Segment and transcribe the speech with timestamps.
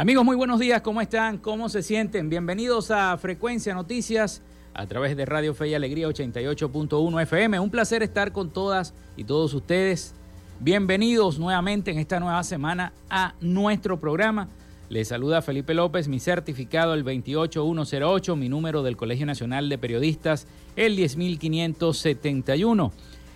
[0.00, 1.36] Amigos, muy buenos días, ¿cómo están?
[1.36, 2.30] ¿Cómo se sienten?
[2.30, 4.40] Bienvenidos a Frecuencia Noticias
[4.72, 7.60] a través de Radio Fe y Alegría 88.1 FM.
[7.60, 10.14] Un placer estar con todas y todos ustedes.
[10.58, 14.48] Bienvenidos nuevamente en esta nueva semana a nuestro programa.
[14.88, 20.46] Les saluda Felipe López, mi certificado el 28108, mi número del Colegio Nacional de Periodistas
[20.76, 22.90] el 10571.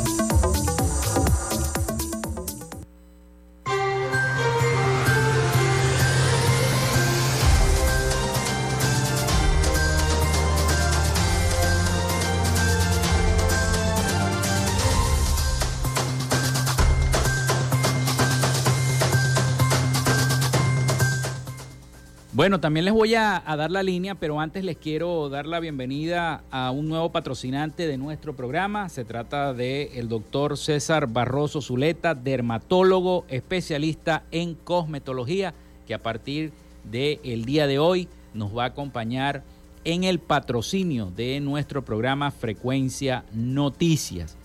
[22.41, 26.43] Bueno, también les voy a, dar la línea, pero antes les quiero dar la bienvenida
[26.49, 28.89] a un nuevo patrocinante de nuestro programa.
[28.89, 35.53] Se trata del el doctor César Barroso Zuleta, dermatólogo especialista en cosmetología,
[35.85, 36.51] que a partir
[36.83, 39.43] del día de hoy nos va a acompañar
[39.83, 44.35] en el patrocinio de nuestro programa Frecuencia Noticias.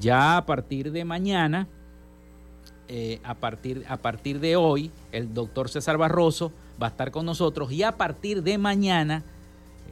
[0.00, 1.68] Ya a partir de mañana,
[2.88, 7.26] eh, a, partir, a partir de hoy, el doctor César Barroso va a estar con
[7.26, 9.22] nosotros y a partir de mañana,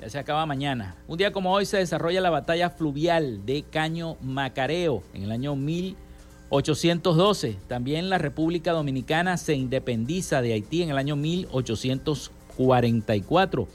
[0.03, 0.97] ya se acaba mañana.
[1.07, 5.55] Un día como hoy se desarrolla la batalla fluvial de Caño Macareo en el año
[5.55, 7.55] 1812.
[7.67, 13.69] También la República Dominicana se independiza de Haití en el año 1844.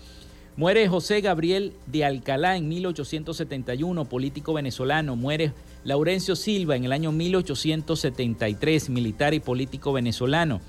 [0.57, 5.17] Muere José Gabriel de Alcalá en 1871, político venezolano.
[5.17, 5.55] Muere
[5.85, 10.61] Laurencio Silva en el año 1873, militar y político venezolano.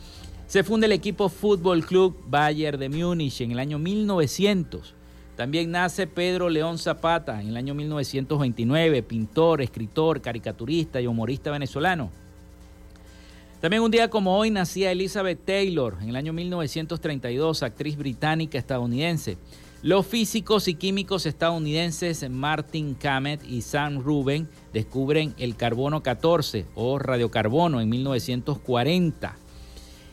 [0.47, 4.95] Se funda el equipo Fútbol Club Bayern de Múnich en el año 1900.
[5.39, 12.11] También nace Pedro León Zapata en el año 1929, pintor, escritor, caricaturista y humorista venezolano.
[13.61, 19.37] También un día como hoy nacía Elizabeth Taylor en el año 1932, actriz británica estadounidense.
[19.81, 26.99] Los físicos y químicos estadounidenses Martin Camet y Sam Rubin descubren el carbono 14 o
[26.99, 29.37] radiocarbono en 1940.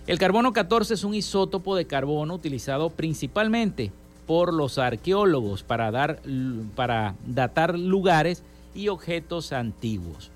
[0.06, 3.90] El carbono 14 es un isótopo de carbono utilizado principalmente
[4.26, 6.20] por los arqueólogos para, dar,
[6.74, 8.42] para datar lugares
[8.74, 10.30] y objetos antiguos.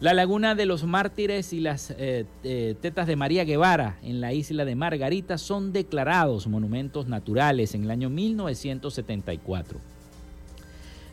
[0.00, 4.32] La laguna de los mártires y las eh, eh, tetas de María Guevara en la
[4.32, 9.78] isla de Margarita son declarados monumentos naturales en el año 1974.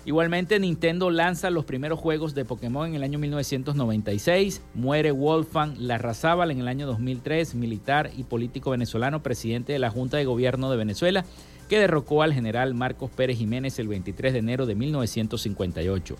[0.06, 6.50] Igualmente Nintendo lanza los primeros juegos de Pokémon en el año 1996, muere Wolfgang Larrazábal
[6.50, 10.76] en el año 2003, militar y político venezolano, presidente de la Junta de Gobierno de
[10.76, 11.24] Venezuela,
[11.70, 16.16] que derrocó al general Marcos Pérez Jiménez el 23 de enero de 1958.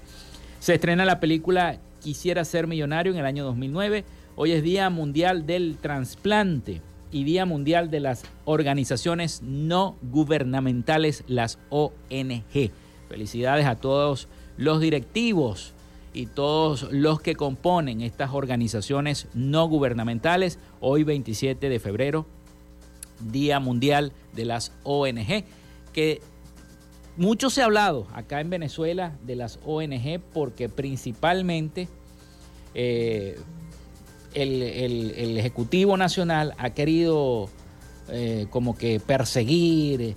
[0.61, 4.05] Se estrena la película Quisiera ser millonario en el año 2009.
[4.37, 11.59] Hoy es Día Mundial del Transplante y Día Mundial de las Organizaciones No Gubernamentales, las
[11.71, 12.73] ONG.
[13.14, 15.73] Felicidades a todos los directivos
[16.12, 20.59] y todos los que componen estas organizaciones no gubernamentales.
[20.80, 22.26] Hoy 27 de febrero,
[23.21, 25.44] Día Mundial de las ONG,
[25.92, 26.23] que
[27.16, 31.87] mucho se ha hablado acá en Venezuela de las ONG porque principalmente
[32.75, 33.38] eh,
[34.35, 37.49] el, Ejecutivo Nacional ha querido
[38.09, 40.16] eh, como que perseguir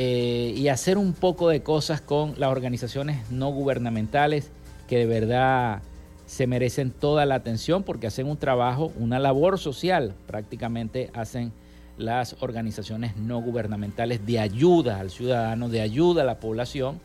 [0.00, 4.48] eh, y hacer un poco de cosas con las organizaciones no gubernamentales
[4.86, 5.82] que de verdad
[6.24, 11.50] se merecen toda la atención porque hacen un trabajo, una labor social, prácticamente hacen
[11.96, 17.00] las organizaciones no gubernamentales de ayuda al ciudadano, de ayuda a la población,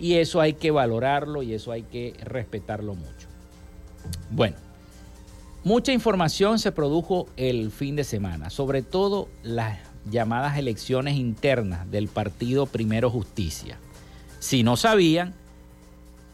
[0.00, 3.28] y eso hay que valorarlo y eso hay que respetarlo mucho.
[4.30, 4.56] Bueno,
[5.64, 12.08] mucha información se produjo el fin de semana, sobre todo las llamadas elecciones internas del
[12.08, 13.78] partido Primero Justicia.
[14.38, 15.34] Si no sabían,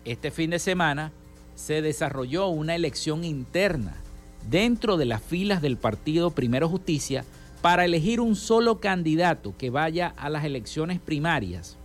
[0.04, 1.12] este fin de semana
[1.54, 3.96] se desarrolló una elección interna
[4.50, 7.24] dentro de las filas del partido Primero Justicia
[7.60, 11.78] para elegir un solo candidato que vaya a las elecciones primarias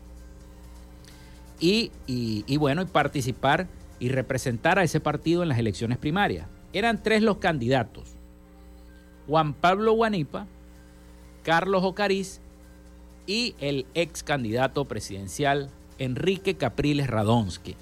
[1.60, 1.92] y,
[2.58, 3.68] bueno, y participar
[4.00, 6.48] y representar a ese partido en las elecciones primarias.
[6.74, 8.16] Eran tres los candidatos.
[9.28, 10.48] Juan Pablo Guanipa,
[11.48, 12.42] Carlos Ocariz
[13.26, 17.78] y el ex candidato presidencial Enrique Capriles Radonsky.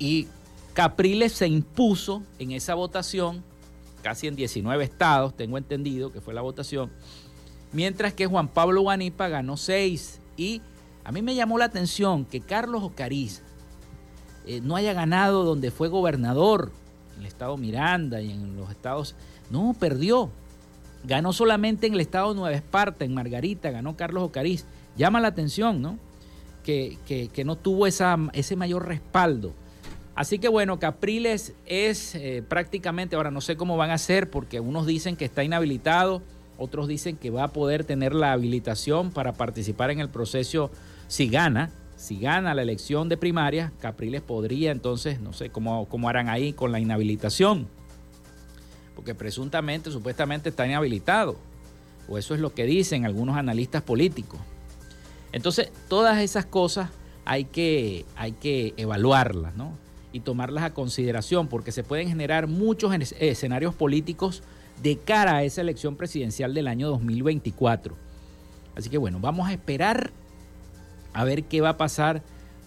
[0.00, 0.26] Y
[0.74, 3.44] Capriles se impuso en esa votación,
[4.02, 6.90] casi en 19 estados, tengo entendido que fue la votación,
[7.70, 10.18] mientras que Juan Pablo Guanipa ganó 6.
[10.36, 10.60] Y
[11.04, 13.42] a mí me llamó la atención que Carlos Ocariz
[14.44, 16.72] eh, no haya ganado donde fue gobernador,
[17.14, 19.14] en el estado Miranda y en los estados...
[19.50, 20.32] No, perdió.
[21.04, 24.66] Ganó solamente en el estado Nueva Esparta, en Margarita, ganó Carlos Ocariz.
[24.96, 25.98] Llama la atención, ¿no?
[26.64, 29.52] Que, que, no tuvo esa, ese mayor respaldo.
[30.14, 34.60] Así que bueno, Capriles es eh, prácticamente, ahora no sé cómo van a hacer, porque
[34.60, 36.22] unos dicen que está inhabilitado,
[36.58, 40.70] otros dicen que va a poder tener la habilitación para participar en el proceso
[41.08, 41.70] si gana.
[41.96, 46.52] Si gana la elección de primaria, Capriles podría entonces, no sé cómo, cómo harán ahí
[46.52, 47.66] con la inhabilitación,
[49.00, 51.38] porque presuntamente, supuestamente está inhabilitado,
[52.06, 54.38] o eso es lo que dicen algunos analistas políticos.
[55.32, 56.90] Entonces, todas esas cosas
[57.24, 59.72] hay que, hay que evaluarlas, ¿no?
[60.12, 64.42] y tomarlas a consideración, porque se pueden generar muchos escenarios políticos
[64.82, 67.96] de cara a esa elección presidencial del año 2024.
[68.76, 70.10] Así que bueno, vamos a esperar
[71.14, 72.22] a ver qué va a pasar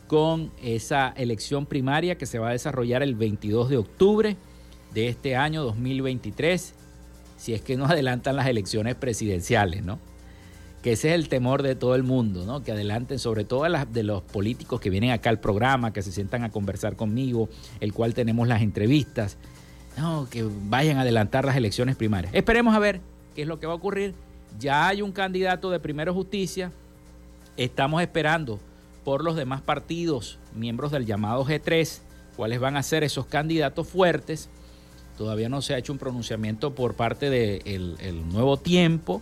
[0.08, 4.38] con esa elección primaria que se va a desarrollar el 22 de octubre
[4.94, 6.74] de este año 2023,
[7.38, 10.00] si es que nos adelantan las elecciones presidenciales, ¿no?
[10.84, 12.62] que ese es el temor de todo el mundo, ¿no?
[12.62, 16.44] Que adelanten, sobre todo de los políticos que vienen acá al programa, que se sientan
[16.44, 17.48] a conversar conmigo,
[17.80, 19.38] el cual tenemos las entrevistas,
[19.98, 22.34] no, que vayan a adelantar las elecciones primarias.
[22.36, 23.00] Esperemos a ver
[23.34, 24.14] qué es lo que va a ocurrir.
[24.60, 26.70] Ya hay un candidato de Primero Justicia,
[27.56, 28.60] estamos esperando
[29.06, 32.00] por los demás partidos, miembros del llamado G3,
[32.36, 34.50] cuáles van a ser esos candidatos fuertes.
[35.18, 39.22] Todavía no se ha hecho un pronunciamiento por parte del Nuevo Tiempo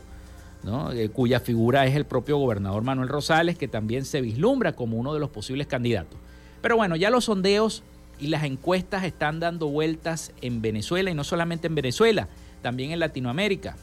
[0.94, 5.14] eh, cuya figura es el propio gobernador Manuel Rosales, que también se vislumbra como uno
[5.14, 6.20] de los posibles candidatos.
[6.62, 7.82] Pero bueno, ya los sondeos
[8.20, 12.28] y las encuestas están dando vueltas en Venezuela y no solamente en Venezuela,
[12.62, 13.76] también en Latinoamérica.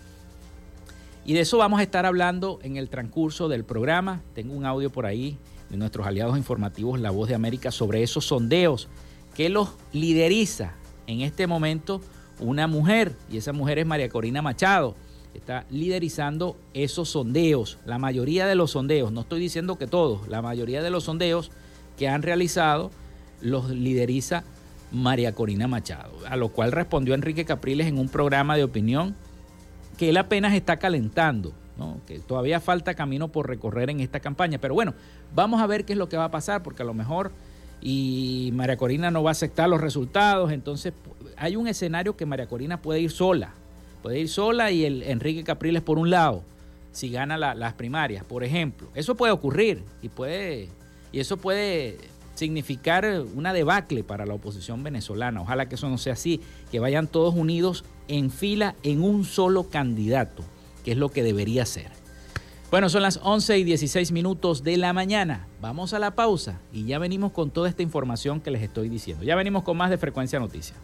[1.25, 4.23] Y de eso vamos a estar hablando en el transcurso del programa.
[4.35, 5.37] Tengo un audio por ahí
[5.71, 8.89] de nuestros aliados informativos La Voz de América sobre esos sondeos
[9.35, 10.75] que los lideriza
[11.09, 12.01] en este momento
[12.39, 14.95] una mujer y esa mujer es María Corina Machado
[15.35, 17.79] está liderizando esos sondeos.
[17.85, 21.51] La mayoría de los sondeos, no estoy diciendo que todos, la mayoría de los sondeos
[21.97, 22.91] que han realizado
[23.41, 24.45] los lideriza
[24.93, 29.15] María Corina Machado, a lo cual respondió Enrique Capriles en un programa de opinión
[29.97, 31.53] que él apenas está calentando,
[32.07, 34.59] que todavía falta camino por recorrer en esta campaña.
[34.59, 34.95] Pero bueno,
[35.35, 37.33] vamos a ver qué es lo que va a pasar, porque a lo mejor
[37.81, 40.93] y María Corina no va a aceptar los resultados, entonces
[41.37, 43.55] hay un escenario que María Corina puede ir sola,
[44.03, 46.45] Puede ir sola y el Enrique Capriles por un lado,
[46.93, 48.89] si gana las primarias, por ejemplo.
[48.95, 50.69] Eso puede ocurrir y, puede,
[51.13, 51.99] y eso puede
[52.35, 55.43] significar una debacle para la oposición venezolana.
[55.43, 59.69] Ojalá que eso no sea así, que vayan todos unidos en fila en un solo
[59.69, 60.45] candidato,
[60.85, 61.98] que es lo que debería ser.
[62.71, 65.47] Bueno, son las 11 y 16 minutos de la mañana.
[65.63, 69.25] Vamos a la pausa y ya venimos con toda esta información que les estoy diciendo.
[69.25, 70.77] Ya venimos con más de Frecuencia Noticias.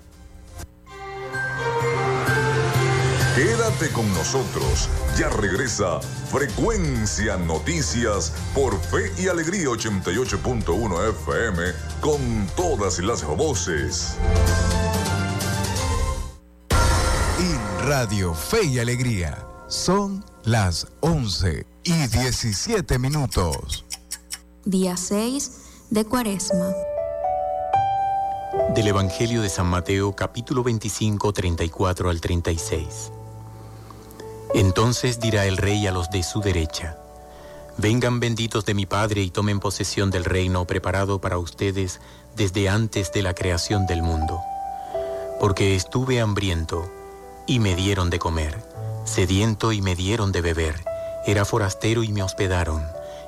[3.36, 4.88] Quédate Quédate con nosotros.
[5.18, 11.62] Ya regresa Frecuencia Noticias por Fe y Alegría 88.1 FM
[12.00, 14.16] con todas las voces.
[17.38, 23.84] En Radio Fe y Alegría son las 11 y 17 minutos.
[24.64, 25.50] Día 6
[25.90, 26.72] de Cuaresma.
[28.74, 33.12] Del Evangelio de San Mateo capítulo 25, 34 al 36.
[34.54, 36.96] Entonces dirá el rey a los de su derecha,
[37.76, 42.00] Vengan benditos de mi Padre y tomen posesión del reino preparado para ustedes
[42.36, 44.40] desde antes de la creación del mundo.
[45.40, 46.88] Porque estuve hambriento
[47.48, 48.62] y me dieron de comer,
[49.04, 50.84] sediento y me dieron de beber,
[51.26, 52.82] era forastero y me hospedaron,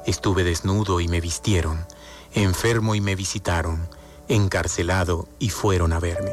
[0.04, 1.86] estuve desnudo y me vistieron,
[2.34, 3.88] enfermo y me visitaron,
[4.28, 6.32] encarcelado y fueron a verme.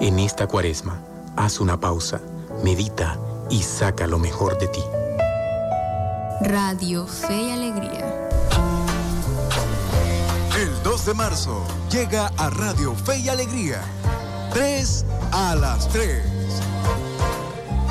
[0.00, 1.00] En esta cuaresma,
[1.36, 2.20] haz una pausa,
[2.64, 3.18] medita
[3.50, 4.82] y saca lo mejor de ti.
[6.40, 8.28] Radio Fe y Alegría.
[10.58, 13.82] El 2 de marzo llega a Radio Fe y Alegría.
[14.52, 16.22] 3 a las 3.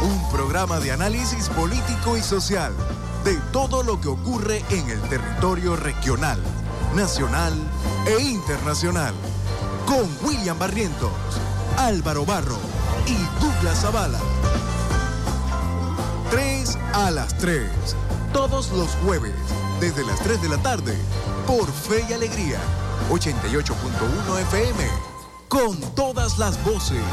[0.01, 2.73] Un programa de análisis político y social
[3.23, 6.37] de todo lo que ocurre en el territorio regional,
[6.95, 7.53] nacional
[8.07, 9.13] e internacional.
[9.85, 11.11] Con William Barrientos,
[11.77, 12.57] Álvaro Barro
[13.07, 14.19] y Douglas Zavala.
[16.29, 17.69] 3 a las 3.
[18.33, 19.33] Todos los jueves,
[19.79, 20.97] desde las 3 de la tarde,
[21.47, 22.59] por Fe y Alegría,
[23.09, 25.18] 88.1 FM,
[25.49, 27.03] con todas las voces.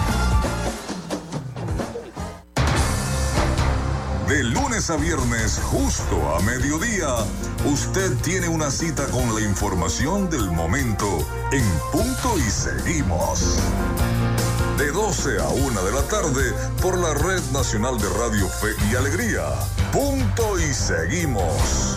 [4.29, 7.09] De lunes a viernes, justo a mediodía,
[7.65, 11.07] usted tiene una cita con la información del momento
[11.53, 13.57] en punto y seguimos.
[14.77, 16.53] De 12 a 1 de la tarde
[16.83, 19.45] por la Red Nacional de Radio Fe y Alegría.
[19.93, 21.97] Punto y seguimos.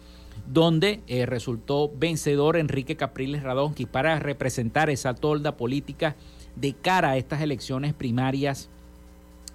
[0.51, 6.17] donde eh, resultó vencedor Enrique Capriles Radonsky para representar esa tolda política
[6.57, 8.69] de cara a estas elecciones primarias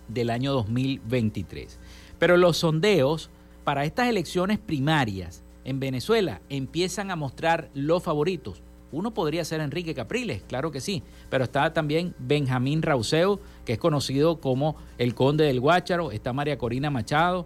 [0.09, 1.79] del año 2023.
[2.19, 3.29] Pero los sondeos
[3.65, 8.63] para estas elecciones primarias en Venezuela empiezan a mostrar los favoritos.
[8.95, 13.79] Uno podría ser Enrique Capriles, claro que sí, pero está también Benjamín Rauseo, que es
[13.79, 17.45] conocido como el Conde del Guácharo, está María Corina Machado,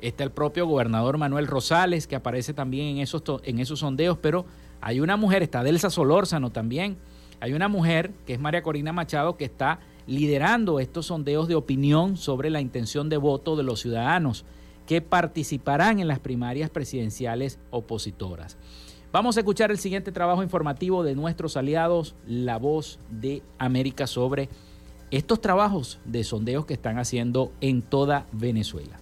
[0.00, 4.46] está el propio gobernador Manuel Rosales, que aparece también en esos, en esos sondeos, pero
[4.80, 6.96] hay una mujer, está Delsa Solórzano también,
[7.38, 12.16] hay una mujer que es María Corina Machado, que está liderando estos sondeos de opinión
[12.16, 14.46] sobre la intención de voto de los ciudadanos
[14.86, 18.56] que participarán en las primarias presidenciales opositoras.
[19.12, 24.48] Vamos a escuchar el siguiente trabajo informativo de nuestros aliados, La Voz de América, sobre
[25.10, 29.01] estos trabajos de sondeos que están haciendo en toda Venezuela.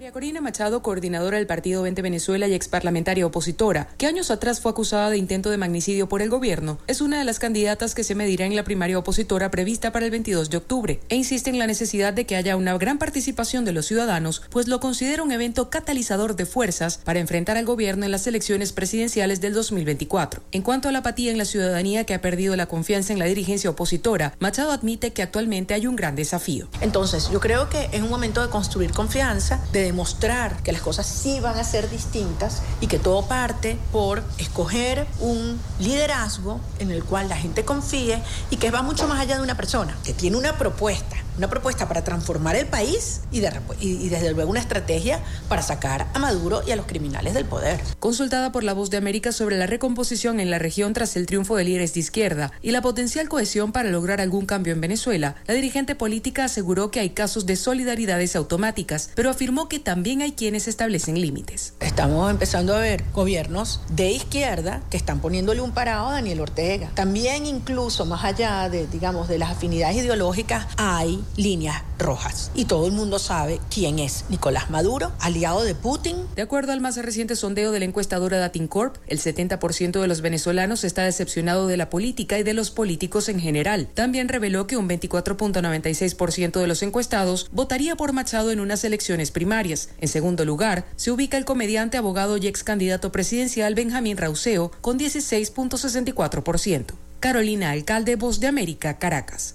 [0.00, 4.58] María Corina Machado, coordinadora del Partido 20 Venezuela y ex parlamentaria opositora, que años atrás
[4.58, 8.02] fue acusada de intento de magnicidio por el gobierno, es una de las candidatas que
[8.02, 11.58] se medirá en la primaria opositora prevista para el 22 de octubre e insiste en
[11.58, 15.32] la necesidad de que haya una gran participación de los ciudadanos, pues lo considera un
[15.32, 20.40] evento catalizador de fuerzas para enfrentar al gobierno en las elecciones presidenciales del 2024.
[20.52, 23.26] En cuanto a la apatía en la ciudadanía que ha perdido la confianza en la
[23.26, 26.68] dirigencia opositora, Machado admite que actualmente hay un gran desafío.
[26.80, 31.04] Entonces, yo creo que es un momento de construir confianza, de demostrar que las cosas
[31.06, 37.02] sí van a ser distintas y que todo parte por escoger un liderazgo en el
[37.02, 40.36] cual la gente confíe y que va mucho más allá de una persona, que tiene
[40.36, 46.06] una propuesta una propuesta para transformar el país y, desde luego una estrategia para sacar
[46.12, 47.80] a Maduro y a los criminales del poder.
[47.98, 51.56] Consultada por La Voz de América sobre la recomposición en la región tras el triunfo
[51.56, 55.54] de líderes de izquierda y la potencial cohesión para lograr algún cambio en Venezuela, la
[55.54, 60.68] dirigente política aseguró que hay casos de solidaridades automáticas, pero afirmó que también hay quienes
[60.68, 61.74] establecen límites.
[61.80, 66.90] Estamos empezando a ver gobiernos de izquierda que están poniéndole un parado a Daniel Ortega.
[66.94, 72.50] También incluso más allá de, digamos, de las afinidades ideológicas, hay líneas rojas.
[72.54, 76.16] Y todo el mundo sabe quién es Nicolás Maduro, aliado de Putin.
[76.34, 80.84] De acuerdo al más reciente sondeo de la encuestadora Datincorp, el 70% de los venezolanos
[80.84, 83.88] está decepcionado de la política y de los políticos en general.
[83.94, 89.69] También reveló que un 24.96% de los encuestados votaría por Machado en unas elecciones primarias.
[89.70, 94.98] En segundo lugar, se ubica el comediante, abogado y ex candidato presidencial Benjamín Rauseo con
[94.98, 96.94] 16.64%.
[97.20, 99.54] Carolina Alcalde, Voz de América, Caracas.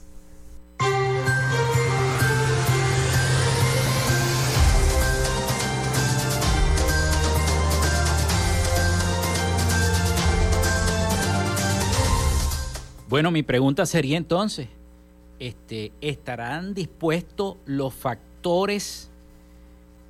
[13.09, 14.67] Bueno, mi pregunta sería entonces,
[15.39, 19.09] este, ¿estarán dispuestos los factores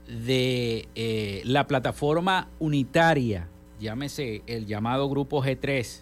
[0.08, 3.48] de eh, la plataforma unitaria,
[3.80, 6.02] llámese el llamado Grupo G3,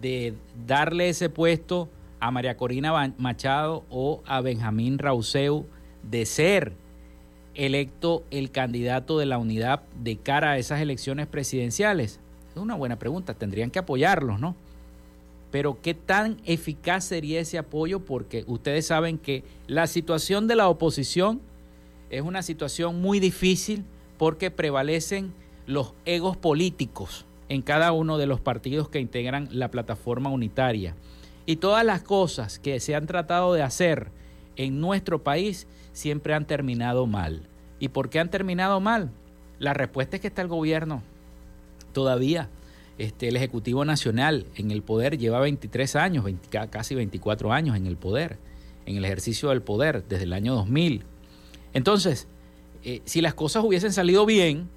[0.00, 0.34] de
[0.66, 1.88] darle ese puesto
[2.20, 5.66] a María Corina Machado o a Benjamín Rauseu
[6.02, 6.72] de ser
[7.54, 12.20] electo el candidato de la unidad de cara a esas elecciones presidenciales?
[12.54, 14.54] Es una buena pregunta, tendrían que apoyarlos, ¿no?
[15.50, 20.68] pero qué tan eficaz sería ese apoyo porque ustedes saben que la situación de la
[20.68, 21.40] oposición
[22.10, 23.84] es una situación muy difícil
[24.16, 25.32] porque prevalecen
[25.66, 30.94] los egos políticos en cada uno de los partidos que integran la plataforma unitaria.
[31.46, 34.10] Y todas las cosas que se han tratado de hacer
[34.56, 37.42] en nuestro país siempre han terminado mal.
[37.78, 39.10] ¿Y por qué han terminado mal?
[39.58, 41.02] La respuesta es que está el gobierno
[41.92, 42.48] todavía
[42.98, 46.24] este, el Ejecutivo Nacional en el poder lleva 23 años,
[46.70, 48.38] casi 24 años en el poder,
[48.86, 51.04] en el ejercicio del poder desde el año 2000.
[51.78, 52.26] Entonces,
[52.82, 54.68] eh, si las cosas hubiesen salido bien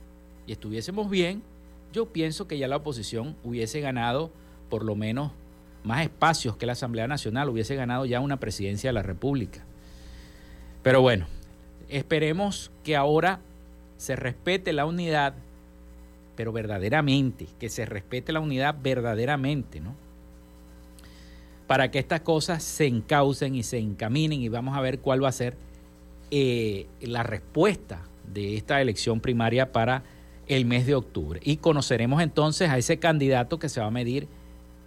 [0.46, 1.42] y estuviésemos bien,
[1.92, 4.30] yo pienso que ya la oposición hubiese ganado
[4.70, 5.32] por lo menos
[5.84, 9.66] más espacios que la Asamblea Nacional, hubiese ganado ya una presidencia de la República.
[10.84, 11.26] Pero bueno,
[11.90, 13.40] esperemos que ahora
[13.98, 15.34] se respete la unidad
[16.36, 19.96] pero verdaderamente, que se respete la unidad verdaderamente, ¿no?
[21.66, 25.30] Para que estas cosas se encaucen y se encaminen y vamos a ver cuál va
[25.30, 25.58] a ser
[26.32, 28.02] eh, la respuesta
[28.34, 30.04] de esta elección primaria para
[30.48, 31.39] el mes de octubre.
[31.44, 34.28] Y conoceremos entonces a ese candidato que se va a medir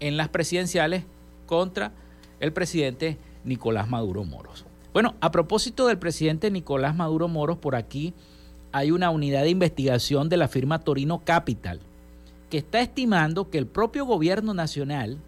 [0.00, 1.04] en las presidenciales
[1.46, 1.92] contra
[2.40, 4.64] el presidente Nicolás Maduro Moros.
[4.92, 8.14] Bueno, a propósito del presidente Nicolás Maduro Moros, por aquí
[8.72, 11.80] hay una unidad de investigación de la firma Torino Capital
[12.50, 15.18] que está estimando que el propio gobierno nacional,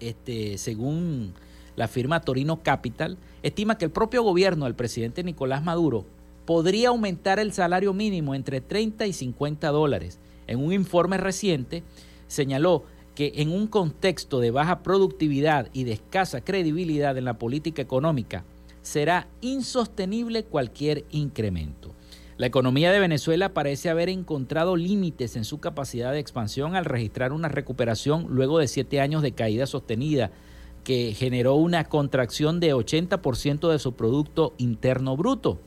[0.00, 1.34] este, según
[1.76, 6.06] la firma Torino Capital, estima que el propio gobierno del presidente Nicolás Maduro
[6.44, 10.18] podría aumentar el salario mínimo entre 30 y 50 dólares.
[10.46, 11.82] En un informe reciente
[12.26, 17.82] señaló que en un contexto de baja productividad y de escasa credibilidad en la política
[17.82, 18.44] económica,
[18.80, 21.94] será insostenible cualquier incremento.
[22.38, 27.32] La economía de Venezuela parece haber encontrado límites en su capacidad de expansión al registrar
[27.32, 30.32] una recuperación luego de siete años de caída sostenida
[30.84, 35.60] que generó una contracción de 80% de su Producto Interno Bruto.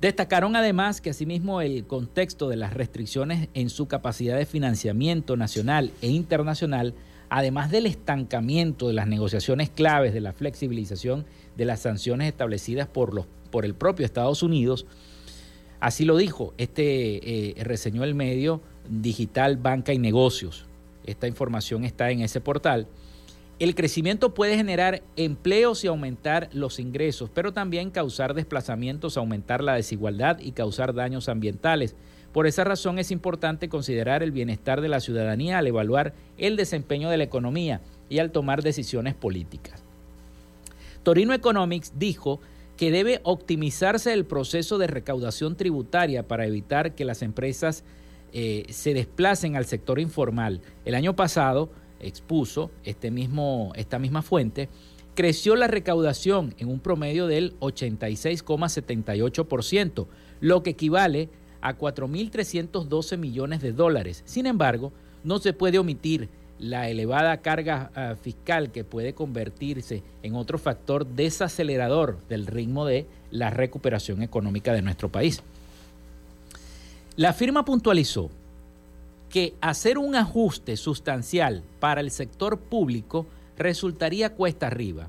[0.00, 5.90] Destacaron además que asimismo el contexto de las restricciones en su capacidad de financiamiento nacional
[6.02, 6.94] e internacional,
[7.30, 13.12] además del estancamiento de las negociaciones claves de la flexibilización de las sanciones establecidas por
[13.12, 14.86] los por el propio Estados Unidos.
[15.80, 20.66] Así lo dijo, este eh, reseñó el medio digital Banca y Negocios.
[21.06, 22.86] Esta información está en ese portal.
[23.58, 29.74] El crecimiento puede generar empleos y aumentar los ingresos, pero también causar desplazamientos, aumentar la
[29.74, 31.96] desigualdad y causar daños ambientales.
[32.32, 37.10] Por esa razón es importante considerar el bienestar de la ciudadanía al evaluar el desempeño
[37.10, 39.82] de la economía y al tomar decisiones políticas.
[41.02, 42.40] Torino Economics dijo
[42.76, 47.82] que debe optimizarse el proceso de recaudación tributaria para evitar que las empresas
[48.32, 50.60] eh, se desplacen al sector informal.
[50.84, 54.68] El año pasado, expuso este mismo, esta misma fuente,
[55.14, 60.06] creció la recaudación en un promedio del 86,78%,
[60.40, 61.28] lo que equivale
[61.60, 64.22] a 4.312 millones de dólares.
[64.26, 64.92] Sin embargo,
[65.24, 71.06] no se puede omitir la elevada carga ah, fiscal que puede convertirse en otro factor
[71.06, 75.42] desacelerador del ritmo de la recuperación económica de nuestro país.
[77.16, 78.30] La firma puntualizó
[79.28, 85.08] que hacer un ajuste sustancial para el sector público resultaría cuesta arriba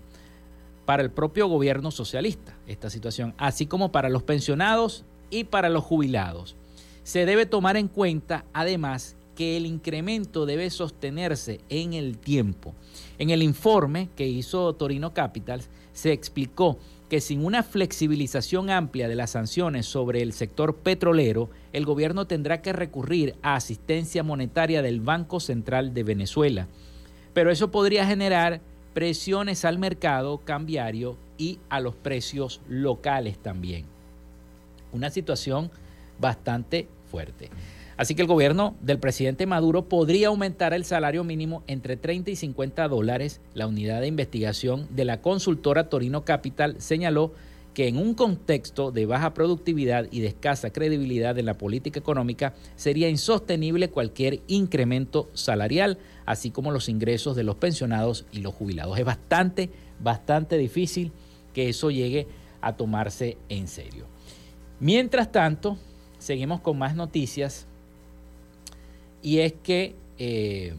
[0.85, 5.83] para el propio gobierno socialista, esta situación, así como para los pensionados y para los
[5.83, 6.55] jubilados.
[7.03, 12.73] Se debe tomar en cuenta, además, que el incremento debe sostenerse en el tiempo.
[13.19, 15.61] En el informe que hizo Torino Capital
[15.93, 16.79] se explicó
[17.09, 22.61] que sin una flexibilización amplia de las sanciones sobre el sector petrolero, el gobierno tendrá
[22.61, 26.67] que recurrir a asistencia monetaria del Banco Central de Venezuela.
[27.33, 28.61] Pero eso podría generar
[28.93, 33.85] presiones al mercado cambiario y a los precios locales también.
[34.91, 35.71] Una situación
[36.19, 37.49] bastante fuerte.
[37.99, 42.37] Así que el gobierno del presidente Maduro podría aumentar el salario mínimo entre 30 y
[42.37, 43.41] 50 dólares.
[43.53, 47.33] La unidad de investigación de la consultora Torino Capital señaló
[47.73, 52.53] que en un contexto de baja productividad y de escasa credibilidad en la política económica
[52.77, 58.97] sería insostenible cualquier incremento salarial, así como los ingresos de los pensionados y los jubilados.
[58.97, 61.11] Es bastante, bastante difícil
[61.53, 62.27] que eso llegue
[62.61, 64.05] a tomarse en serio.
[64.79, 65.77] Mientras tanto,
[66.17, 67.67] seguimos con más noticias
[69.21, 70.73] y es que eh,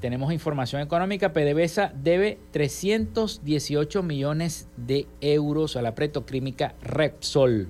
[0.00, 7.68] tenemos información económica, PDVSA debe 318 millones de euros a la petroquímica Repsol.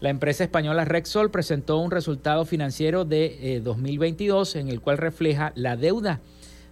[0.00, 5.52] La empresa española Repsol presentó un resultado financiero de 2022 eh, en el cual refleja
[5.56, 6.20] la deuda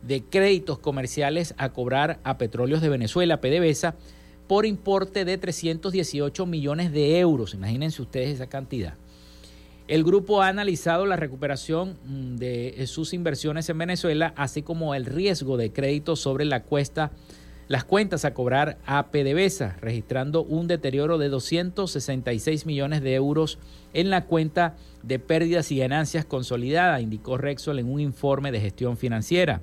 [0.02, 3.96] de créditos comerciales a cobrar a Petróleos de Venezuela, PDVSA,
[4.46, 7.54] por importe de 318 millones de euros.
[7.54, 8.94] Imagínense ustedes esa cantidad.
[9.88, 15.06] El grupo ha analizado la recuperación mm, de sus inversiones en Venezuela, así como el
[15.06, 17.12] riesgo de crédito sobre la cuesta,
[17.68, 23.58] las cuentas a cobrar a PDVSA, registrando un deterioro de 266 millones de euros
[23.92, 28.96] en la cuenta de pérdidas y ganancias consolidada, indicó Rexol en un informe de gestión
[28.96, 29.62] financiera.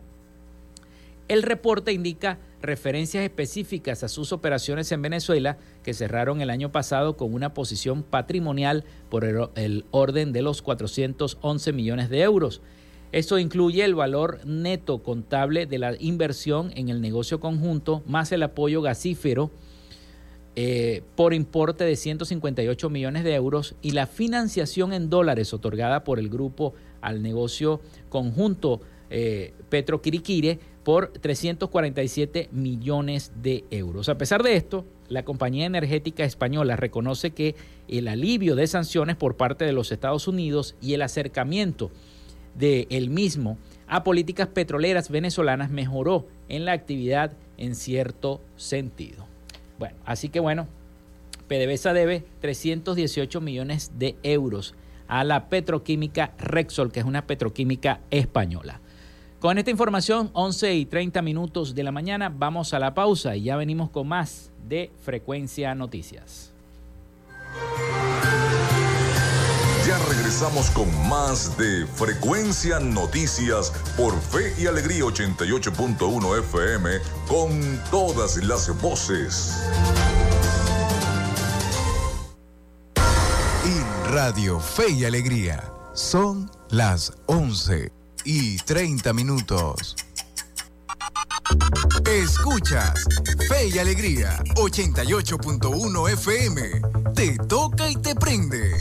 [1.27, 7.15] El reporte indica referencias específicas a sus operaciones en Venezuela que cerraron el año pasado
[7.15, 12.62] con una posición patrimonial por el, orden de los 411 millones de euros.
[13.13, 18.43] Esto incluye el valor neto contable de la inversión en el negocio conjunto más el
[18.43, 19.51] apoyo gasífero
[20.55, 26.19] eh, por importe de 158 millones de euros y la financiación en dólares otorgada por
[26.19, 34.09] el grupo al negocio conjunto eh, Petro Quiriquire por 347 millones de euros.
[34.09, 37.55] A pesar de esto, la compañía energética española reconoce que
[37.87, 41.91] el alivio de sanciones por parte de los Estados Unidos y el acercamiento
[42.55, 49.25] de el mismo a políticas petroleras venezolanas mejoró en la actividad en cierto sentido.
[49.79, 50.67] Bueno, así que bueno,
[51.47, 54.75] PDVSA debe 318 millones de euros
[55.07, 58.79] a la petroquímica Rexol, que es una petroquímica española.
[59.43, 63.43] Con esta información, 11 y 30 minutos de la mañana, vamos a la pausa y
[63.43, 66.53] ya venimos con más de Frecuencia Noticias.
[69.86, 76.89] Ya regresamos con más de Frecuencia Noticias por Fe y Alegría 88.1 FM
[77.27, 79.62] con todas las voces.
[83.65, 89.95] Y Radio Fe y Alegría son las 11 y 30 minutos.
[92.05, 93.05] Escuchas
[93.47, 96.81] Fe y Alegría 88.1 FM.
[97.15, 98.77] Te toca y te prende.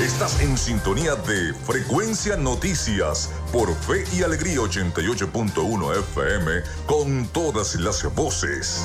[0.00, 8.14] Estás en sintonía de Frecuencia Noticias por Fe y Alegría 88.1 FM con todas las
[8.14, 8.84] voces.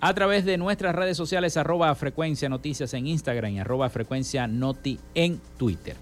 [0.00, 4.98] a través de nuestras redes sociales arroba frecuencia noticias en Instagram y arroba frecuencia noti
[5.14, 5.94] en Twitter.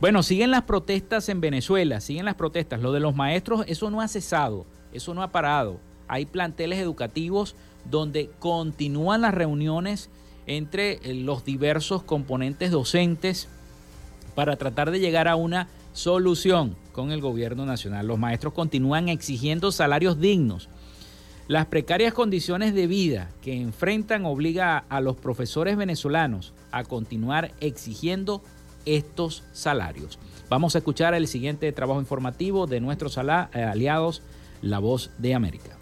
[0.00, 2.80] Bueno, siguen las protestas en Venezuela, siguen las protestas.
[2.80, 5.78] Lo de los maestros, eso no ha cesado, eso no ha parado.
[6.08, 7.54] Hay planteles educativos
[7.90, 10.10] donde continúan las reuniones
[10.46, 13.48] entre eh, los diversos componentes docentes
[14.34, 18.06] para tratar de llegar a una solución con el gobierno nacional.
[18.06, 20.68] Los maestros continúan exigiendo salarios dignos.
[21.48, 28.42] Las precarias condiciones de vida que enfrentan obliga a los profesores venezolanos a continuar exigiendo
[28.86, 30.18] estos salarios.
[30.48, 34.22] Vamos a escuchar el siguiente trabajo informativo de nuestros eh, aliados,
[34.60, 35.81] La Voz de América.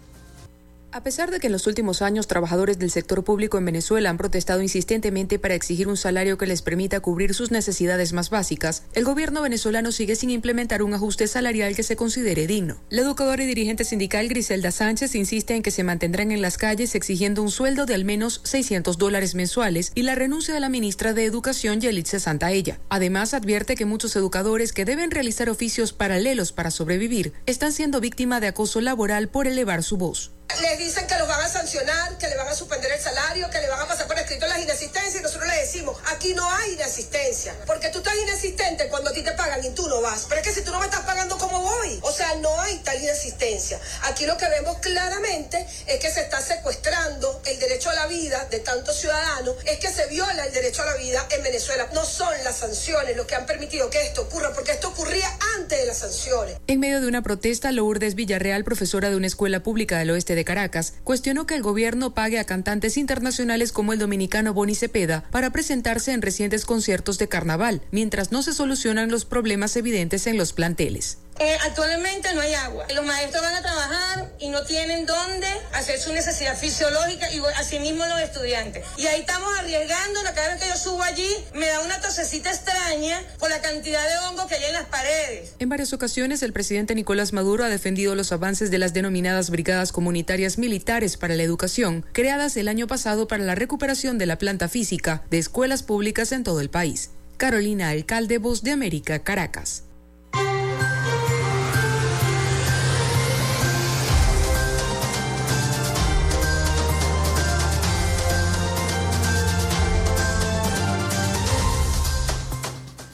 [0.93, 4.17] A pesar de que en los últimos años trabajadores del sector público en Venezuela han
[4.17, 9.05] protestado insistentemente para exigir un salario que les permita cubrir sus necesidades más básicas, el
[9.05, 12.75] gobierno venezolano sigue sin implementar un ajuste salarial que se considere digno.
[12.89, 16.93] La educadora y dirigente sindical Griselda Sánchez insiste en que se mantendrán en las calles
[16.93, 21.13] exigiendo un sueldo de al menos 600 dólares mensuales y la renuncia de la ministra
[21.13, 22.79] de Educación Yelitza Santaella.
[22.89, 28.41] Además, advierte que muchos educadores que deben realizar oficios paralelos para sobrevivir están siendo víctima
[28.41, 30.33] de acoso laboral por elevar su voz.
[30.59, 33.59] Les dicen que los van a sancionar, que le van a suspender el salario, que
[33.59, 36.73] le van a pasar por escrito las inasistencias y nosotros le decimos, aquí no hay
[36.73, 40.25] inasistencia, porque tú estás inasistente cuando a ti te pagan y tú no vas.
[40.29, 41.99] Pero es que si tú no me estás pagando, ¿cómo voy?
[42.01, 43.79] O sea, no hay tal inasistencia.
[44.03, 48.45] Aquí lo que vemos claramente es que se está secuestrando el derecho a la vida
[48.51, 51.89] de tantos ciudadanos, es que se viola el derecho a la vida en Venezuela.
[51.93, 55.79] No son las sanciones lo que han permitido que esto ocurra, porque esto ocurría antes
[55.79, 56.57] de las sanciones.
[56.67, 60.40] En medio de una protesta, Lourdes Villarreal, profesora de una escuela pública del oeste de
[60.43, 65.51] Caracas, cuestionó que el gobierno pague a cantantes internacionales como el dominicano Boni Cepeda para
[65.51, 70.53] presentarse en recientes conciertos de carnaval, mientras no se solucionan los problemas evidentes en los
[70.53, 71.19] planteles.
[71.41, 72.85] Eh, actualmente no hay agua.
[72.93, 78.05] Los maestros van a trabajar y no tienen dónde hacer su necesidad fisiológica y asimismo
[78.05, 78.85] los estudiantes.
[78.95, 83.19] Y ahí estamos arriesgando, cada vez que yo subo allí me da una tosecita extraña
[83.39, 85.55] por la cantidad de hongo que hay en las paredes.
[85.57, 89.91] En varias ocasiones el presidente Nicolás Maduro ha defendido los avances de las denominadas brigadas
[89.91, 94.69] comunitarias militares para la educación, creadas el año pasado para la recuperación de la planta
[94.69, 97.09] física de escuelas públicas en todo el país.
[97.37, 99.85] Carolina Alcalde, Voz de América, Caracas.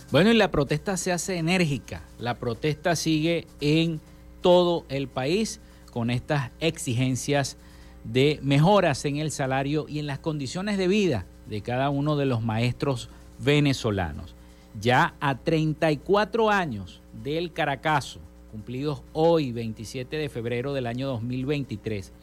[0.10, 2.02] Bueno, y la protesta se hace enérgica.
[2.18, 4.00] La protesta sigue en
[4.42, 5.60] todo el país
[5.92, 7.58] con estas exigencias
[8.06, 12.26] de mejoras en el salario y en las condiciones de vida de cada uno de
[12.26, 14.34] los maestros venezolanos.
[14.80, 22.14] Ya a 34 años del Caracazo, cumplidos hoy 27 de febrero del año 2023,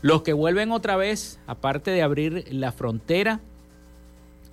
[0.02, 3.42] los que vuelven otra vez, aparte de abrir la frontera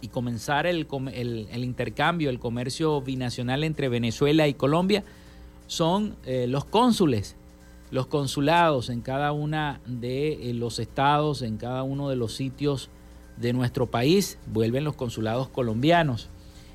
[0.01, 5.05] y comenzar el, el, intercambio, el comercio binacional entre Venezuela y Colombia,
[5.67, 7.37] son eh, los cónsules
[7.91, 12.89] los consulados en cada una de eh, los estados, en cada uno de los sitios
[13.37, 16.29] de nuestro país, vuelven los consulados colombianos.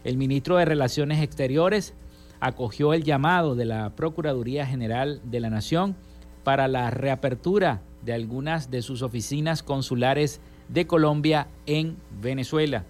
[0.03, 1.93] El ministro de Relaciones Exteriores
[2.39, 5.95] acogió el llamado de la Procuraduría General de la Nación
[6.43, 12.83] para la reapertura de algunas de sus oficinas consulares de Colombia en Venezuela.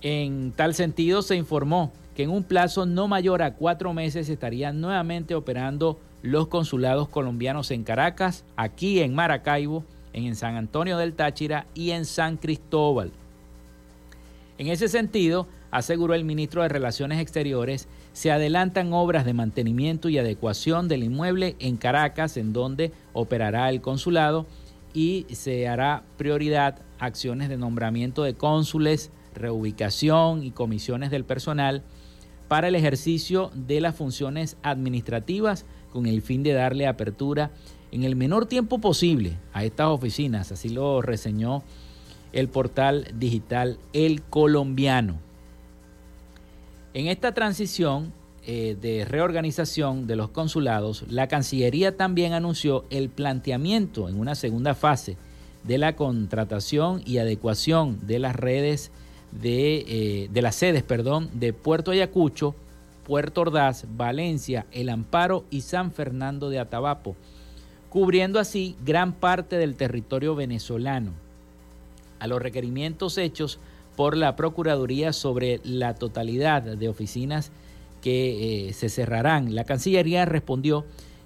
[0.00, 4.80] En tal sentido, se informó que en un plazo no mayor a cuatro meses estarían
[4.80, 11.66] nuevamente operando los consulados colombianos en Caracas, aquí en Maracaibo, en San Antonio del Táchira
[11.74, 13.12] y en San Cristóbal.
[14.58, 20.18] En ese sentido, aseguró el ministro de Relaciones Exteriores, se adelantan obras de mantenimiento y
[20.18, 24.46] adecuación del inmueble en Caracas, en donde operará el consulado,
[24.94, 31.82] y se hará prioridad acciones de nombramiento de cónsules, reubicación y comisiones del personal
[32.48, 37.50] para el ejercicio de las funciones administrativas con el fin de darle apertura
[37.92, 41.62] en el menor tiempo posible a estas oficinas, así lo reseñó
[42.32, 45.18] el portal digital El Colombiano.
[46.94, 48.12] En esta transición
[48.46, 54.74] eh, de reorganización de los consulados, la Cancillería también anunció el planteamiento en una segunda
[54.74, 55.16] fase
[55.64, 58.90] de la contratación y adecuación de las redes
[59.30, 62.54] de, eh, de las sedes perdón, de Puerto Ayacucho
[63.04, 67.16] Puerto Ordaz, Valencia, El Amparo y San Fernando de Atabapo,
[67.90, 71.12] cubriendo así gran parte del territorio venezolano.
[72.18, 73.58] A los requerimientos hechos
[73.96, 77.50] por la Procuraduría sobre la totalidad de oficinas
[78.00, 80.84] que eh, se cerrarán, la Cancillería respondió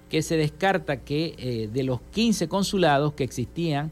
[0.09, 3.91] que se descarta que eh, de los 15 consulados que existían,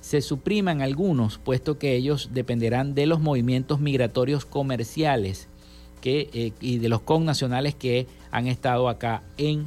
[0.00, 5.48] se supriman algunos, puesto que ellos dependerán de los movimientos migratorios comerciales
[6.02, 9.66] eh, y de los connacionales que han estado acá en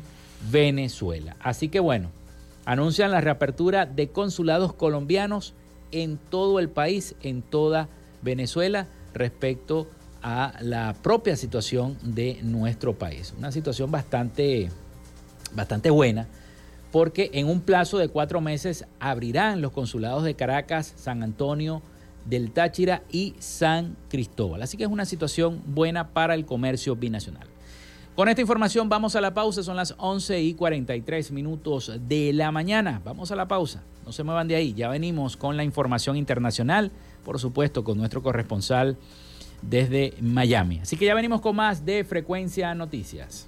[0.50, 1.36] Venezuela.
[1.42, 2.12] Así que bueno,
[2.66, 5.54] anuncian la reapertura de consulados colombianos
[5.92, 7.90] en todo el país, en toda
[8.22, 9.88] Venezuela, respecto
[10.22, 13.34] a la propia situación de nuestro país.
[13.38, 14.70] Una situación bastante,
[15.54, 16.28] bastante buena,
[16.92, 21.82] porque en un plazo de cuatro meses abrirán los consulados de Caracas, San Antonio,
[22.30, 24.62] del Táchira y San Cristóbal.
[24.62, 27.48] Así que es una situación buena para el comercio binacional.
[28.16, 32.52] Con esta información vamos a la pausa, son las 11 y 43 minutos de la
[32.52, 33.02] mañana.
[33.06, 36.92] Vamos a la pausa, no se muevan de ahí, ya venimos con la información internacional,
[37.24, 38.98] por supuesto con nuestro corresponsal
[39.62, 40.80] desde Miami.
[40.80, 43.48] Así que ya venimos con más de Frecuencia Noticias.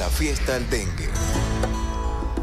[0.00, 1.10] La fiesta al dengue.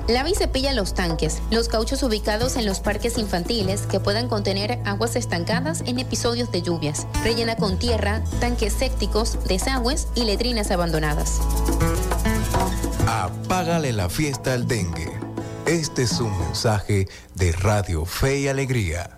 [0.08, 4.80] Lava y cepilla los tanques, los cauchos ubicados en los parques infantiles que puedan contener
[4.86, 7.08] aguas estancadas en episodios de lluvias.
[7.24, 11.40] Rellena con tierra, tanques sépticos, desagües y letrinas abandonadas.
[13.08, 15.12] Apágale la fiesta al dengue.
[15.66, 19.18] Este es un mensaje de Radio Fe y Alegría.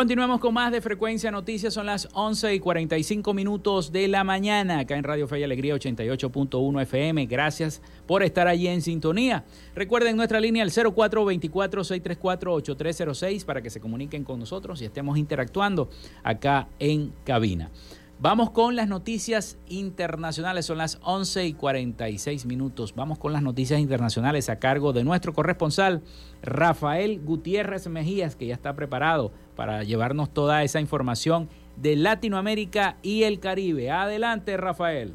[0.00, 4.78] Continuamos con más de Frecuencia Noticias, son las 11 y 45 minutos de la mañana,
[4.78, 7.26] acá en Radio Fe y Alegría 88.1 FM.
[7.26, 9.44] Gracias por estar allí en sintonía.
[9.74, 15.90] Recuerden nuestra línea al 0424-634-8306 para que se comuniquen con nosotros y estemos interactuando
[16.22, 17.70] acá en cabina.
[18.22, 22.94] Vamos con las noticias internacionales, son las 11 y 46 minutos.
[22.94, 26.02] Vamos con las noticias internacionales a cargo de nuestro corresponsal
[26.42, 33.22] Rafael Gutiérrez Mejías, que ya está preparado para llevarnos toda esa información de Latinoamérica y
[33.22, 33.90] el Caribe.
[33.90, 35.14] Adelante, Rafael.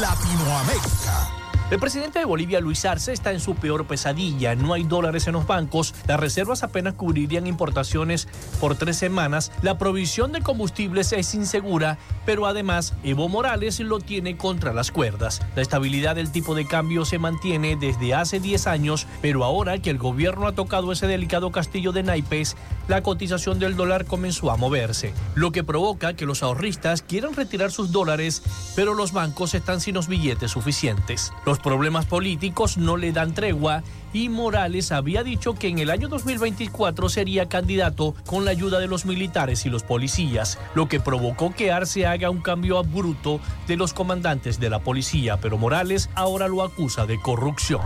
[0.00, 1.37] Latinoamérica.
[1.70, 4.54] El presidente de Bolivia, Luis Arce, está en su peor pesadilla.
[4.54, 8.26] No hay dólares en los bancos, las reservas apenas cubrirían importaciones
[8.58, 14.38] por tres semanas, la provisión de combustibles es insegura, pero además Evo Morales lo tiene
[14.38, 15.42] contra las cuerdas.
[15.56, 19.90] La estabilidad del tipo de cambio se mantiene desde hace 10 años, pero ahora que
[19.90, 22.56] el gobierno ha tocado ese delicado castillo de naipes,
[22.88, 27.70] la cotización del dólar comenzó a moverse, lo que provoca que los ahorristas quieran retirar
[27.70, 28.42] sus dólares,
[28.74, 31.30] pero los bancos están sin los billetes suficientes.
[31.58, 33.82] Problemas políticos no le dan tregua
[34.12, 38.88] y Morales había dicho que en el año 2024 sería candidato con la ayuda de
[38.88, 43.76] los militares y los policías, lo que provocó que Arce haga un cambio abrupto de
[43.76, 47.82] los comandantes de la policía, pero Morales ahora lo acusa de corrupción.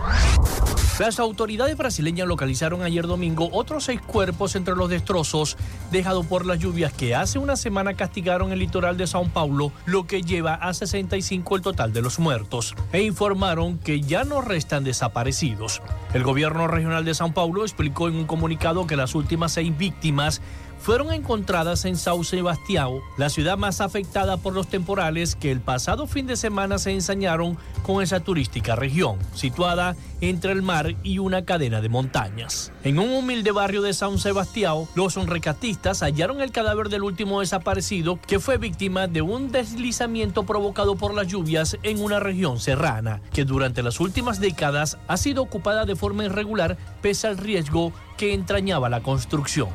[0.99, 5.57] Las autoridades brasileñas localizaron ayer domingo otros seis cuerpos entre los destrozos
[5.91, 10.05] dejados por las lluvias que hace una semana castigaron el litoral de Sao Paulo, lo
[10.05, 14.83] que lleva a 65 el total de los muertos, e informaron que ya no restan
[14.83, 15.81] desaparecidos.
[16.13, 20.41] El gobierno regional de Sao Paulo explicó en un comunicado que las últimas seis víctimas
[20.83, 26.07] fueron encontradas en São Sebastião, la ciudad más afectada por los temporales que el pasado
[26.07, 31.45] fin de semana se ensañaron con esa turística región, situada entre el mar y una
[31.45, 32.73] cadena de montañas.
[32.83, 38.19] En un humilde barrio de São Sebastião, los recatistas hallaron el cadáver del último desaparecido
[38.19, 43.45] que fue víctima de un deslizamiento provocado por las lluvias en una región serrana, que
[43.45, 48.89] durante las últimas décadas ha sido ocupada de forma irregular pese al riesgo que entrañaba
[48.89, 49.69] la construcción.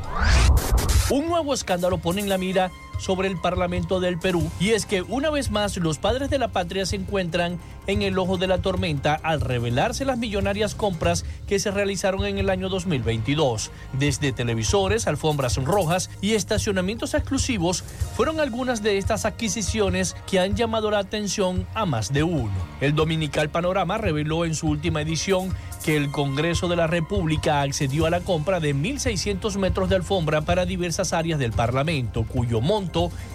[1.10, 5.02] Un nuevo escándalo pone en la mira sobre el Parlamento del Perú y es que
[5.02, 8.58] una vez más los padres de la patria se encuentran en el ojo de la
[8.58, 13.70] tormenta al revelarse las millonarias compras que se realizaron en el año 2022.
[13.94, 17.82] Desde televisores, alfombras rojas y estacionamientos exclusivos
[18.14, 22.52] fueron algunas de estas adquisiciones que han llamado la atención a más de uno.
[22.80, 28.04] El Dominical Panorama reveló en su última edición que el Congreso de la República accedió
[28.04, 32.87] a la compra de 1.600 metros de alfombra para diversas áreas del Parlamento, cuyo monto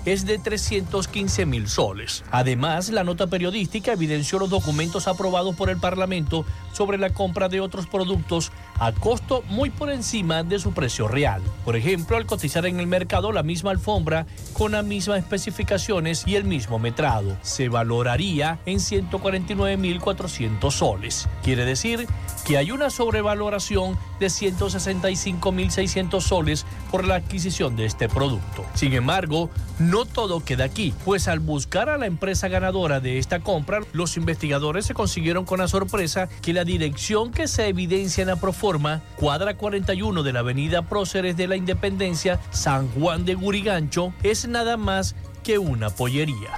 [0.05, 2.23] es de 315 mil soles.
[2.31, 7.61] Además, la nota periodística evidenció los documentos aprobados por el Parlamento sobre la compra de
[7.61, 11.41] otros productos a costo muy por encima de su precio real.
[11.63, 16.35] Por ejemplo, al cotizar en el mercado la misma alfombra con las mismas especificaciones y
[16.35, 21.29] el mismo metrado, se valoraría en 149.400 soles.
[21.43, 22.07] Quiere decir
[22.45, 28.65] que hay una sobrevaloración de 165.600 soles por la adquisición de este producto.
[28.73, 29.42] Sin embargo,
[29.79, 34.17] no todo queda aquí, pues al buscar a la empresa ganadora de esta compra, los
[34.17, 39.01] investigadores se consiguieron con la sorpresa que la dirección que se evidencia en la proforma,
[39.15, 44.77] cuadra 41 de la avenida Próceres de la Independencia, San Juan de Gurigancho, es nada
[44.77, 46.51] más que una pollería.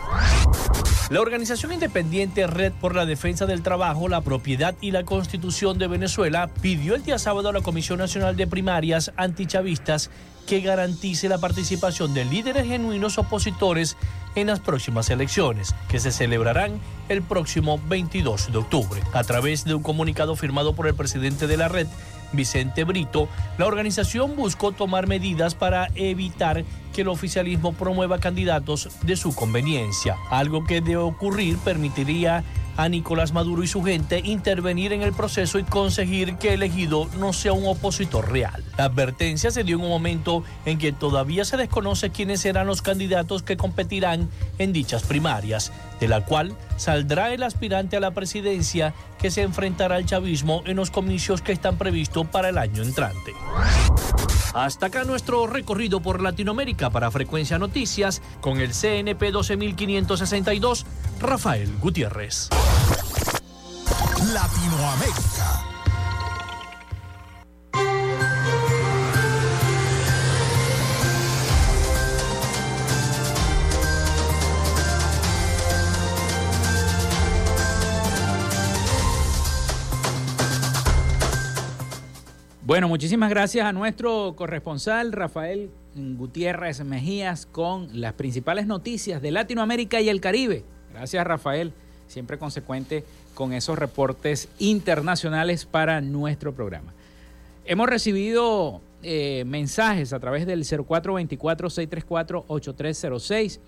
[1.10, 5.88] La organización independiente Red por la Defensa del Trabajo, la Propiedad y la Constitución de
[5.88, 10.10] Venezuela pidió el día sábado a la Comisión Nacional de Primarias Antichavistas
[10.46, 13.98] que garantice la participación de líderes genuinos opositores
[14.36, 16.80] en las próximas elecciones, que se celebrarán
[17.10, 19.02] el próximo 22 de octubre.
[19.14, 21.88] A través de un comunicado firmado por el presidente de la red,
[22.34, 26.66] Vicente Brito, la organización buscó tomar medidas para evitar
[26.96, 32.46] que el oficialismo promueva candidatos de su conveniencia, algo que de ocurrir permitiría
[32.78, 37.10] a Nicolás Maduro y su gente intervenir en el proceso y conseguir que el elegido
[37.20, 38.64] no sea un opositor real.
[38.78, 42.82] La advertencia se dio en un momento en que todavía se desconoce quiénes serán los
[42.82, 48.94] candidatos que competirán en dichas primarias, de la cual saldrá el aspirante a la presidencia
[49.20, 53.34] que se enfrentará al chavismo en los comicios que están previstos para el año entrante.
[54.56, 60.86] Hasta acá nuestro recorrido por Latinoamérica para Frecuencia Noticias con el CNP 12562,
[61.20, 62.50] Rafael Gutiérrez.
[64.34, 65.66] Latinoamérica.
[82.66, 90.02] Bueno, muchísimas gracias a nuestro corresponsal Rafael Gutiérrez Mejías con las principales noticias de Latinoamérica
[90.02, 90.66] y el Caribe.
[90.94, 91.72] Gracias Rafael,
[92.08, 96.94] siempre consecuente con esos reportes internacionales para nuestro programa.
[97.66, 103.60] Hemos recibido eh, mensajes a través del 0424-634-8306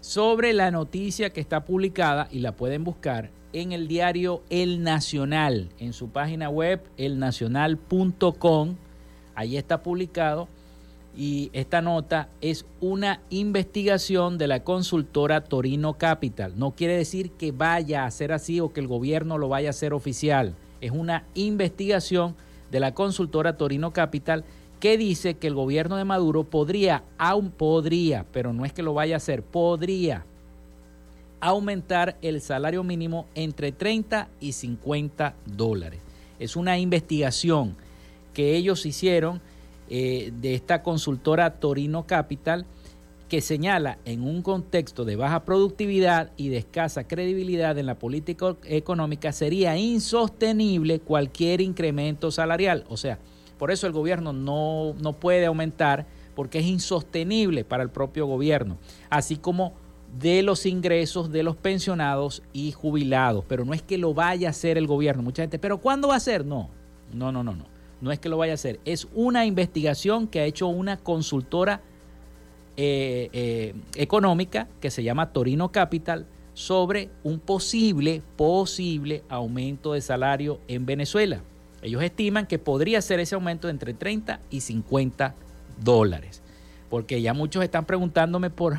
[0.00, 5.70] sobre la noticia que está publicada y la pueden buscar en el diario El Nacional,
[5.78, 8.76] en su página web elnacional.com.
[9.34, 10.48] Ahí está publicado
[11.16, 16.54] y esta nota es una investigación de la consultora Torino Capital.
[16.56, 19.70] No quiere decir que vaya a ser así o que el gobierno lo vaya a
[19.70, 20.54] hacer oficial.
[20.80, 22.34] Es una investigación
[22.70, 24.44] de la consultora Torino Capital
[24.80, 28.92] que dice que el gobierno de Maduro podría, aún podría, pero no es que lo
[28.92, 30.26] vaya a hacer, podría
[31.40, 36.00] aumentar el salario mínimo entre 30 y 50 dólares.
[36.38, 37.76] Es una investigación
[38.32, 39.40] que ellos hicieron
[39.88, 42.66] eh, de esta consultora Torino Capital
[43.28, 48.56] que señala en un contexto de baja productividad y de escasa credibilidad en la política
[48.64, 52.84] económica sería insostenible cualquier incremento salarial.
[52.88, 53.18] O sea,
[53.58, 58.78] por eso el gobierno no, no puede aumentar porque es insostenible para el propio gobierno,
[59.10, 59.72] así como
[60.18, 63.44] de los ingresos de los pensionados y jubilados.
[63.48, 65.22] Pero no es que lo vaya a hacer el gobierno.
[65.22, 66.44] Mucha gente, ¿pero cuándo va a ser?
[66.44, 66.70] No,
[67.12, 67.73] no, no, no, no.
[68.04, 68.80] No es que lo vaya a hacer.
[68.84, 71.80] Es una investigación que ha hecho una consultora
[72.76, 80.60] eh, eh, económica que se llama Torino Capital sobre un posible, posible aumento de salario
[80.68, 81.40] en Venezuela.
[81.80, 85.34] Ellos estiman que podría ser ese aumento de entre 30 y 50
[85.82, 86.42] dólares.
[86.90, 88.76] Porque ya muchos están preguntándome por,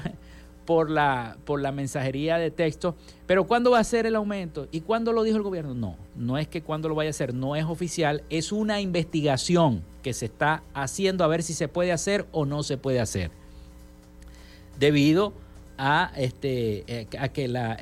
[0.66, 2.96] por, la, por la mensajería de texto,
[3.28, 4.68] pero ¿cuándo va a ser el aumento?
[4.72, 5.74] ¿Y cuándo lo dijo el gobierno?
[5.74, 9.84] No, no es que cuándo lo vaya a hacer, no es oficial, es una investigación
[10.02, 13.32] que se está haciendo a ver si se puede hacer o no se puede hacer
[14.80, 15.34] debido
[15.78, 17.78] a, este, eh, a que la,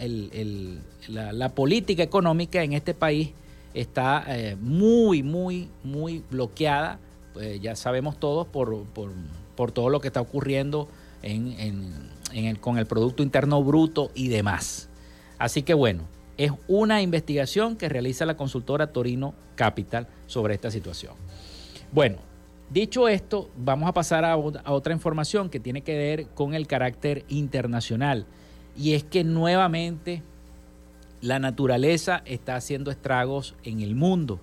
[1.07, 3.31] la, política económica en este país
[3.73, 6.99] está eh, muy, muy, muy bloqueada,
[7.33, 8.83] pues ya sabemos todos, por,
[9.55, 10.87] por, todo lo que está ocurriendo
[11.21, 12.12] en, en
[12.59, 14.89] con el Producto Interno Bruto y demás.
[15.37, 16.03] Así que bueno,
[16.37, 21.13] es una investigación que realiza la consultora Torino Capital sobre esta situación.
[21.91, 22.17] Bueno,
[22.73, 27.23] Dicho esto, vamos a pasar a, otra información que tiene que ver con el carácter
[27.29, 28.25] internacional.
[28.75, 30.23] Y es que nuevamente
[31.21, 34.39] la naturaleza está haciendo estragos en el mundo.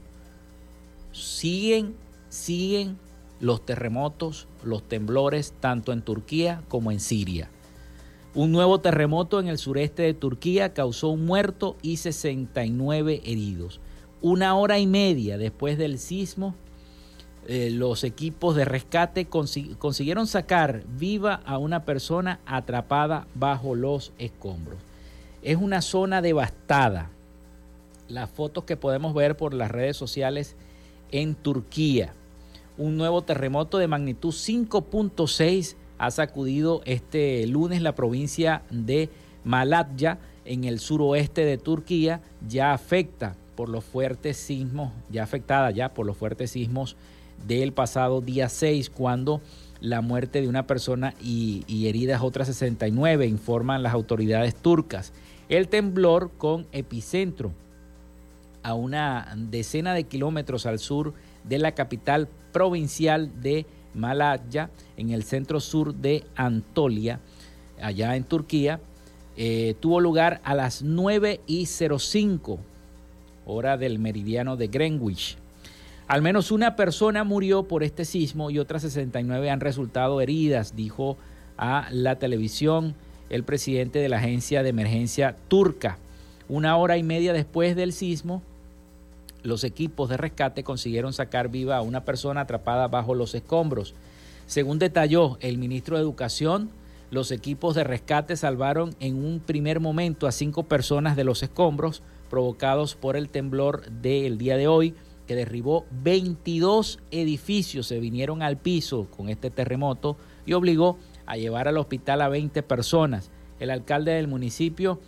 [1.11, 1.97] Siguen,
[2.29, 2.99] siguen
[3.41, 7.51] los terremotos, los temblores, tanto en Turquía como en Siria.
[8.33, 13.81] Un nuevo terremoto en el sureste de Turquía causó un muerto y 69 heridos.
[14.23, 16.55] Una hora y media después del sismo,
[17.49, 24.79] eh, los equipos de rescate consiguieron sacar viva a una persona atrapada bajo los escombros.
[25.43, 27.11] Es una zona devastada.
[28.09, 30.55] Las fotos que podemos ver por las redes sociales
[31.11, 32.13] en Turquía.
[32.79, 39.11] Un nuevo terremoto de magnitud 5.6 ha sacudido este lunes la provincia de
[39.45, 42.23] Malatya en el suroeste de Turquía.
[42.49, 46.97] Ya afecta por los fuertes sismos, ya afectada ya por los fuertes sismos
[47.47, 49.43] del pasado día 6, cuando
[49.83, 55.13] la muerte de una persona y, heridas otras 69, informan las autoridades turcas.
[55.51, 57.53] El temblor con epicentro
[58.63, 61.13] a una decena de kilómetros al sur
[61.45, 67.21] de la capital provincial de Malatya, en el centro sur de Antolia,
[67.81, 68.81] allá en Turquía,
[69.37, 72.59] eh, tuvo lugar a las 9 y 05,
[73.47, 75.39] hora del meridiano de Greenwich.
[76.09, 81.17] Al menos una persona murió por este sismo y otras 69 han resultado heridas, dijo
[81.57, 82.97] a la televisión
[83.29, 85.99] el presidente de la agencia de emergencia turca.
[86.49, 88.43] Una hora y media después del sismo,
[89.43, 93.95] los equipos de rescate consiguieron sacar viva a una persona atrapada bajo los escombros.
[94.47, 96.71] Según detalló el ministro de Educación,
[97.11, 102.03] los equipos de rescate salvaron en un primer momento a cinco personas de los escombros
[102.29, 104.95] provocados por el temblor del día de hoy
[105.27, 111.69] que derribó 22 edificios, se vinieron al piso con este terremoto y obligó a llevar
[111.69, 113.31] al hospital a 20 personas.
[113.61, 115.01] El alcalde del municipio,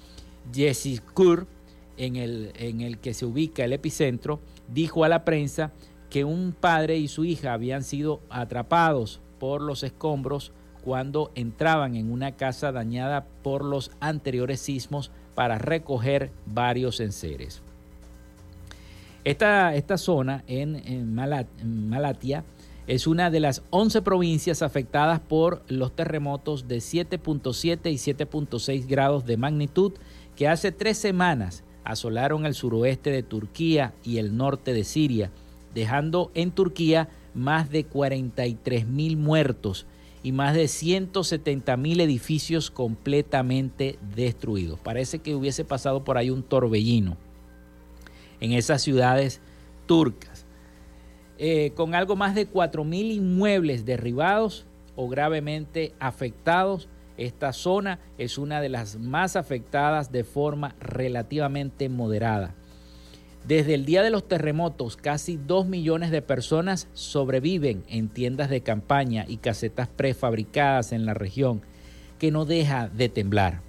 [0.53, 1.49] Jesse Kur,
[1.97, 4.41] en el, en el que se ubica el epicentro,
[4.73, 5.73] dijo a la prensa
[6.11, 10.53] que un padre y su hija habían sido atrapados por los escombros
[10.85, 17.63] cuando entraban en una casa dañada por los anteriores sismos para recoger varios enseres.
[19.25, 22.45] Esta, esta zona en, Malatia
[22.89, 29.25] es una de las 11 provincias afectadas por los terremotos de 7.7 y 7.6 grados
[29.25, 29.93] de magnitud
[30.35, 35.31] que hace tres semanas asolaron el suroeste de Turquía y el norte de Siria,
[35.75, 39.87] dejando en Turquía más de 43 mil muertos
[40.23, 44.79] y más de 170 mil edificios completamente destruidos.
[44.79, 47.17] Parece que hubiese pasado por ahí un torbellino
[48.41, 49.41] en esas ciudades
[49.87, 50.47] turcas.
[51.39, 54.67] Eh, con algo más de 4.000 inmuebles derribados,
[54.97, 56.89] o gravemente afectados.
[57.17, 62.55] Esta zona es una de las más afectadas de forma relativamente moderada.
[63.47, 68.61] Desde el día de los terremotos, casi 2 millones de personas sobreviven en tiendas de
[68.61, 71.61] campaña y casetas prefabricadas en la región,
[72.21, 73.61] que no deja de temblar,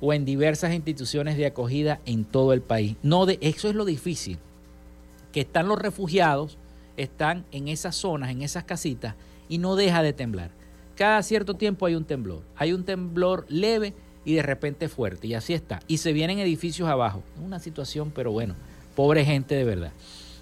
[0.00, 2.94] o en diversas instituciones de acogida en todo el país.
[3.02, 4.38] No de, eso es lo difícil,
[5.32, 6.56] que están los refugiados,
[6.96, 9.16] están en esas zonas, en esas casitas,
[9.48, 10.57] y no deja de temblar.
[10.98, 12.42] Cada cierto tiempo hay un temblor.
[12.56, 13.94] Hay un temblor leve
[14.24, 15.78] y de repente fuerte, y así está.
[15.86, 17.22] Y se vienen edificios abajo.
[17.40, 18.56] Una situación, pero bueno
[18.96, 19.92] Pobre gente de verdad.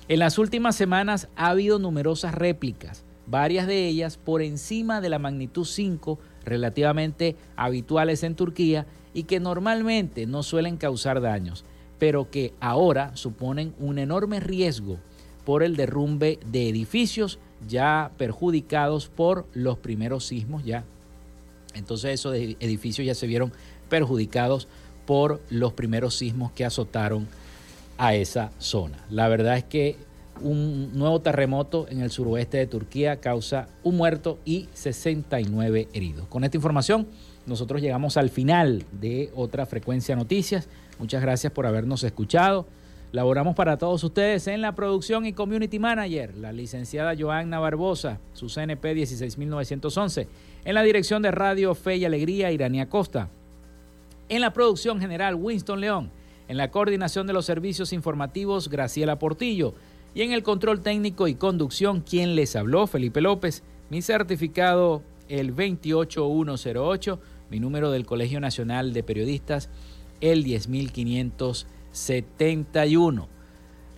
[0.09, 5.19] En las últimas semanas ha habido numerosas réplicas, varias de ellas por encima de la
[5.19, 11.67] magnitud 5 relativamente habituales en Turquía y que normalmente no suelen causar daños,
[11.99, 15.01] pero que ahora suponen un enorme riesgo
[15.45, 17.39] por el derrumbe de edificios
[17.69, 20.85] ya perjudicados por los primeros sismos ya.
[21.75, 23.53] Entonces esos edificios ya se vieron
[23.89, 24.69] perjudicados
[25.07, 27.29] por los primeros sismos que azotaron
[27.99, 28.99] a esa zona.
[29.11, 29.97] La verdad es que
[30.41, 36.27] un nuevo terremoto en el suroeste de Turquía causa un muerto y 69 heridos.
[36.29, 37.07] Con esta información
[37.47, 40.69] nosotros llegamos al final de otra frecuencia noticias.
[40.99, 42.67] Muchas gracias por habernos escuchado.
[43.13, 48.49] Laboramos para todos ustedes en la producción y community manager, la licenciada Joanna Barbosa, su
[48.49, 50.29] CNP 16911,
[50.65, 53.31] en la dirección de Radio Fe y Alegría, Irania Costa,
[54.29, 56.11] en la producción general Winston León,
[56.49, 59.75] en la coordinación de los servicios informativos, Graciela Portillo.
[60.15, 63.63] Y en el control técnico y conducción, quien les habló, Felipe López.
[63.91, 67.21] Mi certificado, el 28108.
[67.51, 69.69] Mi número del Colegio Nacional de Periodistas,
[70.21, 70.43] el
[71.97, 73.29] 10571.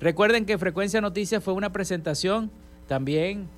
[0.01, 2.51] Recuerden que Frecuencia Noticias fue una presentación
[2.86, 3.49] también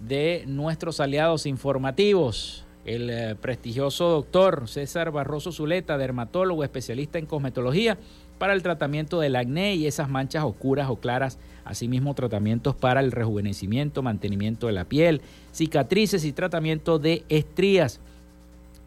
[0.00, 7.98] de nuestros aliados informativos el eh, prestigioso doctor César Barroso Zuleta, dermatólogo especialista en cosmetología,
[8.38, 13.12] para el tratamiento del acné y esas manchas oscuras o claras, asimismo tratamientos para el
[13.12, 15.22] rejuvenecimiento, mantenimiento de la piel,
[15.52, 18.00] cicatrices y tratamiento de estrías.